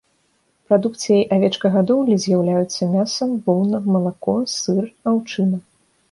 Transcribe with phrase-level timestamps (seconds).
[0.69, 5.61] Прадукцыяй авечкагадоўлі з'яўляюцца мяса, воўна, малако, сыр, аўчына.